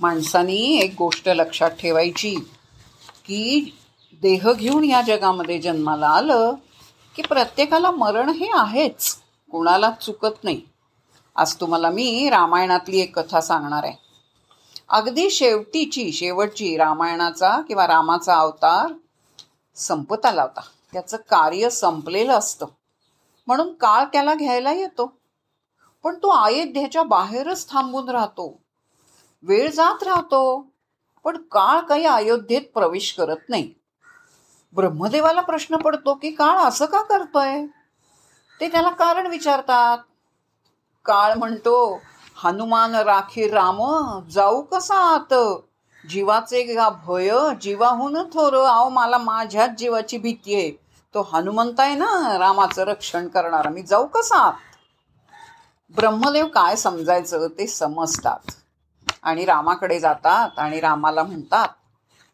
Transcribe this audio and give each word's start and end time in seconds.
माणसानी 0.00 0.78
एक 0.78 0.94
गोष्ट 0.98 1.28
लक्षात 1.28 1.70
ठेवायची 1.70 2.34
की 3.24 3.76
देह 4.22 4.52
घेऊन 4.52 4.84
या 4.84 5.02
जगामध्ये 5.02 5.58
जन्माला 5.58 6.08
आलं 6.08 6.54
की 7.16 7.22
प्रत्येकाला 7.22 7.90
मरण 7.90 8.28
हे 8.28 8.46
आहेच. 8.54 9.16
कोणाला 9.50 9.90
चुकत 9.90 10.44
नाही. 10.44 10.60
आज 11.36 11.54
तुम्हाला 11.54 11.90
मी 11.90 12.30
रामायणातली 12.30 13.00
एक 13.00 13.18
कथा 13.18 13.40
सांगणार 13.40 13.84
आहे. 13.84 13.92
अगदी 14.88 15.30
शेवटीची 15.30 16.12
शेवटची 16.12 16.76
रामायणाचा 16.76 17.60
किंवा 17.68 17.86
रामाचा 17.86 18.38
अवतार 18.38 18.92
संपत 19.74 20.26
आला 20.26 20.42
होता. 20.42 20.60
त्याचं 20.92 21.16
कार्य 21.16 21.70
संपलेलं 21.70 22.32
असतं. 22.32 22.66
म्हणून 23.46 23.74
काळ 23.74 24.04
त्याला 24.04 24.34
घ्यायला 24.34 24.72
येतो. 24.72 25.12
पण 26.02 26.14
तो 26.14 26.28
अयोध्येच्या 26.28 27.02
बाहेरच 27.02 27.70
थांबून 27.70 28.08
राहतो. 28.08 28.63
वेळ 29.44 29.70
जात 29.70 30.02
राहतो 30.02 30.66
पण 31.24 31.36
काळ 31.36 31.80
काही 31.80 32.04
अयोध्येत 32.04 32.62
प्रवेश 32.74 33.12
करत 33.12 33.48
नाही. 33.48 33.72
ब्रह्मदेवाला 34.74 35.40
प्रश्न 35.40 35.76
पडतो 35.76 36.14
की 36.14 36.30
काळ 36.30 36.58
असं 36.58 36.86
का 36.86 37.02
करतोय? 37.02 37.66
ते 38.60 38.68
त्याला 38.68 38.88
कारण 38.88 39.26
विचारतात. 39.26 39.98
काळ 41.04 41.34
म्हणतो 41.34 42.00
हनुमान 42.36 42.94
राखी 42.94 43.48
राम 43.48 43.82
जाऊ 44.30 44.62
कसा 44.62 44.94
आत 44.94 45.34
जीवाचे 46.08 46.62
गा 46.62 46.88
भय 47.06 47.30
जीवाहून 47.60 48.22
थोर. 48.22 48.64
आव 48.64 48.88
मला 48.88 49.18
माझ्याच 49.18 49.70
जीवाची 49.70 50.18
भीती 50.18 50.54
आहे. 50.54 50.70
तो 51.14 51.28
हनुमंत 51.32 51.80
आहे 51.80 51.94
ना 51.94 52.38
रामाचं 52.38 52.82
रक्षण 52.82 53.28
करणार. 53.28 53.68
मी 53.68 53.82
जाऊ 53.82 54.06
कसा 54.06 54.36
आत 54.36 54.52
ब्रह्मदेव 55.96 56.46
काय 56.46 56.76
समजायचं 56.76 57.46
ते 57.48 57.66
समजतात. 57.66 58.38
आणि 59.24 59.44
रामाकडे 59.44 59.98
जातात 60.00 60.58
आणि 60.58 60.80
रामाला 60.80 61.22
म्हणतात 61.22 61.68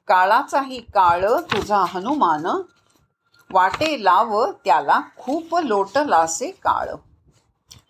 काळाचाही 0.09 0.81
काळ 0.95 1.25
तुझा 1.53 1.85
हनुमान 1.89 2.47
वाटे 3.51 4.03
लाव 4.05 4.45
त्याला 4.65 5.01
खूप 5.17 5.55
लोटलासे 5.57 6.51
काळ. 6.63 6.89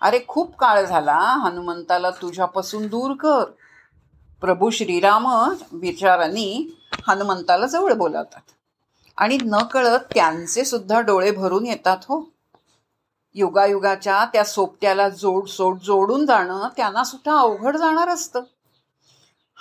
अरे 0.01 0.19
खूप 0.29 0.55
काळ 0.57 0.85
झाला 0.85 1.17
हनुमंताला 1.43 2.11
तुझ्यापासून 2.11 2.87
दूर 2.87 3.15
कर. 3.15 3.45
प्रभू 4.43 4.71
श्रीराम 4.71 5.27
विचारांनी 5.73 6.77
हनुमंताला 7.09 7.67
जवळ 7.67 7.93
बोलावतात 7.93 8.53
आणि 9.19 9.39
न 9.45 9.59
कळत 9.73 10.13
त्यांचे 10.15 10.65
सुद्धा 10.65 11.01
डोळे 11.01 11.31
भरून 11.31 11.67
येतात 11.67 12.05
हो. 12.09 12.23
युगायुगाच्या 13.35 14.25
त्या 14.33 14.45
सोपट्याला 14.45 15.09
जोड 15.09 15.47
सोड 15.47 15.79
जोडून 15.79 16.25
जाणं 16.27 16.69
त्यांना 16.77 17.05
सुद्धा 17.05 17.39
अवघड 17.39 17.77
जाणार 17.77 18.09
असतं. 18.09 18.43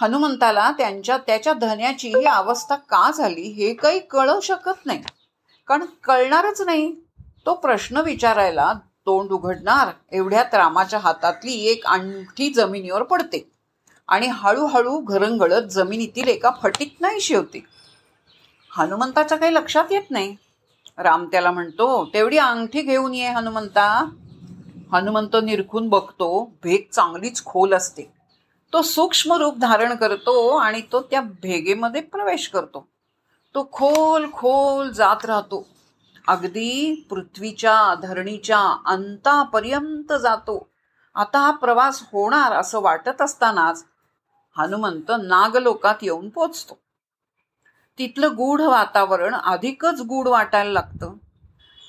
हनुमंताला 0.01 0.71
त्यांच्या 0.71 1.17
त्याच्या 1.17 1.53
धन्याची 1.53 2.07
ही 2.07 2.25
अवस्था 2.25 2.75
का 2.75 3.11
झाली 3.11 3.41
हे 3.41 3.73
काही 3.73 3.99
कळू 3.99 4.39
शकत 4.39 4.85
नाही. 4.85 5.01
कारण 5.67 5.85
कळणारच 6.03 6.61
नाही. 6.61 6.91
तो 7.45 7.53
प्रश्न 7.53 7.97
विचारायला 7.97 8.73
तोंड 9.05 9.31
उघडणार 9.31 9.89
एवढ्यात 10.11 10.53
रामाच्या 10.53 10.99
हातातली 10.99 11.53
एक 11.67 11.85
अंगठी 11.85 12.49
जमिनीवर 12.49 13.03
पडते 13.03 13.49
आणि 14.07 14.27
हळूहळू 14.27 14.99
घरंगळत 14.99 15.61
जमिनीतील 15.61 16.27
एका 16.27 16.51
फटीत 16.63 17.01
नाही 17.01 17.19
शिवते 17.21 17.63
हनुमंताच्या 18.71 19.37
काही 19.37 19.53
लक्षात 19.53 19.91
येत 19.91 20.11
नाही. 20.11 20.35
राम 20.97 21.25
त्याला 21.25 21.51
म्हणतो 21.51 22.09
तेवढी 22.13 22.37
अंगठी 22.37 22.81
घेऊन 22.81 23.13
ये 23.13 23.27
हनुमंता. 23.27 24.09
हनुमंत 24.91 25.35
निरखून 25.43 25.89
बघतो 25.89 26.51
भेग 26.63 26.81
चांगलीच 26.91 27.43
खोल 27.45 27.73
असते. 27.73 28.18
तो 28.73 28.81
सूक्ष्म 28.81 29.33
रूप 29.33 29.57
धारण 29.57 29.95
करतो 29.95 30.57
आणि 30.57 30.81
तो 30.91 31.01
त्या 31.01 31.21
भेगेमध्ये 31.21 32.01
प्रवेश 32.01 32.47
करतो. 32.47 32.87
तो 33.55 33.69
खोल 33.71 34.31
खोल 34.33 34.89
जात 34.89 35.25
राहतो. 35.25 35.67
अगदी 36.27 37.05
पृथ्वीच्या 37.09 37.95
धरणीच्या 37.95 38.81
अंतापर्यंत 38.85 40.13
जातो. 40.13 40.69
आता 41.15 41.39
हा 41.39 41.51
प्रवास 41.51 42.01
होणार 42.01 42.51
असं 42.51 42.81
वाटत 42.81 43.21
असतानाच 43.21 43.85
हनुमंत 44.57 45.11
नागलोकात 45.21 45.95
येऊन 46.01 46.29
पोचतो. 46.29 46.77
तिथलं 47.97 48.29
गूढ 48.37 48.61
वातावरण 48.61 49.35
अधिकच 49.35 50.01
गूढ 50.01 50.27
वाटायला 50.27 50.71
लागतं. 50.71 51.13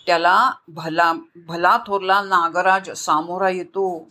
त्याला 0.06 0.50
भला 0.68 1.12
भला 1.36 1.78
थोरला 1.86 2.22
नागराज 2.22 2.90
सामोरा 2.90 3.48
येतो. 3.48 4.08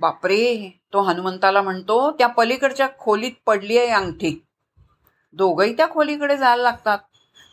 बापरे 0.00 0.80
तो 0.92 1.00
हनुमंताला 1.00 1.62
म्हणतो 1.62 2.10
त्या 2.10 2.26
पलीकडच्या 2.26 2.88
खोलीत 2.98 3.32
पडली 3.46 3.78
आहे 3.78 3.88
अंगठी. 3.88 4.44
दोघही 5.32 5.76
त्या 5.76 5.88
खोलीकडे 5.90 6.36
जायला 6.36 6.62
लागतात. 6.62 6.98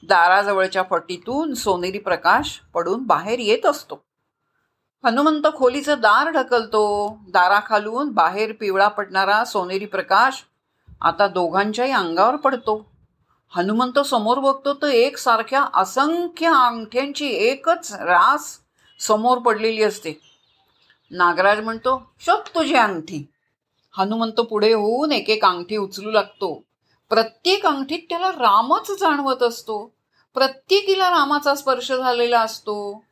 दाराजवळच्या 0.03 0.83
फटीतून 0.89 1.53
सोनेरी 1.53 1.97
प्रकाश 1.97 2.59
पडून 2.73 3.03
बाहेर 3.03 3.39
येत 3.39 3.65
असतो. 3.65 4.03
हनुमंत 5.05 5.47
खोलीचं 5.55 5.99
दार 5.99 6.29
ढकलतो. 6.29 7.17
दाराखालून 7.27 8.09
बाहेर 8.09 8.51
पिवळा 8.51 8.87
पडणारा 8.87 9.43
सोनेरी 9.45 9.85
प्रकाश 9.85 10.43
आता 11.01 11.27
दोघांच्याही 11.27 11.91
अंगावर 11.91 12.35
पडतो. 12.35 12.85
हनुमंत 13.55 13.99
समोर 13.99 14.37
बघतो 14.37 14.73
तर 14.73 14.87
एक 14.87 15.17
सारख्या 15.17 15.65
असंख्य 15.73 16.47
अंगठ्यांची 16.47 17.27
एकच 17.27 17.93
रास 17.93 18.59
समोर 18.99 19.37
पडलेली 19.37 19.83
असते. 19.83 20.19
नागराज 21.11 21.59
म्हणतो 21.59 22.11
शोध 22.19 22.39
तुझी 22.39 22.75
अंगठी. 22.75 23.31
हनुमंत 23.97 24.33
पुढे 24.33 24.73
होऊन 24.73 25.11
एक 25.11 25.29
एक 25.29 25.45
अंगठी 25.45 25.77
उचलू 25.77 26.11
लागतो. 26.11 26.63
प्रत्येक 27.09 27.65
अंगठीत 27.65 27.99
त्याला 28.09 28.31
रामच 28.31 28.91
जाणवत 28.99 29.43
असतो. 29.43 29.93
प्रत्येकीला 30.33 31.09
रामाचा 31.09 31.55
स्पर्श 31.55 31.91
झालेला 31.91 32.41
असतो. 32.41 33.03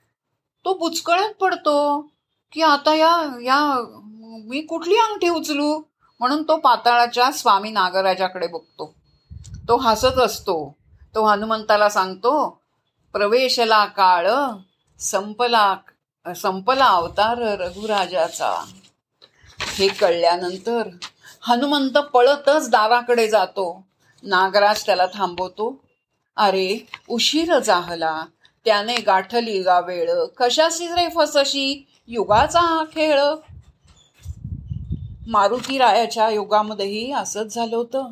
तो 0.66 0.74
बुचकळ्यात 0.74 1.34
पडतो 1.34 2.10
की 2.52 2.62
आता 2.62 2.96
या 2.96 3.40
या 3.44 3.84
मी 4.46 4.62
कुठली 4.62 4.96
अंगठी 4.96 5.30
उचलू? 5.30 5.82
म्हणून 6.20 6.44
तो 6.44 6.58
पाताळाच्या 6.58 7.32
स्वामी 7.32 7.72
नागराजाकडे 7.72 8.48
बघतो. 8.48 8.96
तो 9.68 9.78
हसत 9.78 10.20
असतो. 10.20 10.76
तो 11.16 11.26
हनुमंताला 11.26 11.90
सांगतो 11.90 12.62
प्रवेशला 13.14 13.86
काळ 13.86 14.32
संपला 15.00 15.76
संपला 16.34 16.86
अवतार 16.86 17.38
रघुराजाचा. 17.38 18.66
हे 19.76 19.88
कळल्यानंतर 19.88 20.88
हनुमंत 21.42 21.98
पळतच 21.98 22.70
दाराकडे 22.70 23.28
जातो. 23.28 23.84
नागराज 24.24 24.86
त्याला 24.86 25.06
थांबवतो. 25.14 25.84
अरे 26.36 26.88
उशीर 27.10 27.60
जाहला 27.60 28.26
त्याने 28.66 28.98
गाठली 28.98 29.62
गा 29.62 29.80
वेळ 29.80 30.10
कशाशी 30.38 30.88
रे 30.88 31.08
फसशी? 31.16 31.88
युगाचा 32.08 32.60
हा 32.60 32.84
खेळ. 32.84 33.22
मारुती 35.28 35.78
रायाच्या 35.78 36.30
युगामध्येही 36.30 37.12
असंच 37.12 37.54
झालं 37.54 37.76
होतं. 37.76 38.12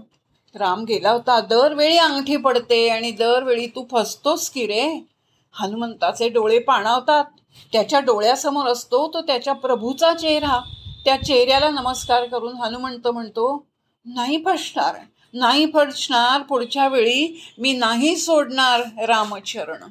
राम 0.55 0.83
गेला 0.83 1.11
होता. 1.11 1.39
दरवेळी 1.39 1.97
अंगठी 1.97 2.37
पडते 2.37 2.89
आणि 2.89 3.11
दरवेळी 3.11 3.67
तू 3.67 3.85
फसतोस 3.91 4.49
की 4.49 4.67
रे? 4.67 5.12
हनुमंताचे 5.53 6.29
डोळे 6.29 6.59
पाणावतात. 6.59 7.25
त्याच्या 7.73 7.99
डोळ्यासमोर 7.99 8.65
असतो 8.65 9.07
तो 9.13 9.21
त्याच्या 9.21 9.53
प्रभूचा 9.53 10.13
चेहरा. 10.13 10.59
त्या 11.05 11.15
चेहऱ्याला 11.23 11.69
नमस्कार 11.69 12.25
करून 12.25 12.55
हनुमंत 12.55 13.07
म्हणतो 13.07 13.65
नाही 14.05 14.43
फसणार 14.45 14.95
नाही 15.33 15.65
फसणार. 15.73 16.41
पुढच्या 16.41 16.87
वेळी 16.87 17.41
मी 17.57 17.73
नाही 17.73 18.15
सोडणार 18.15 18.81
रामचरण. 19.07 19.83